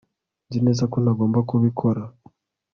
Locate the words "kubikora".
1.49-2.01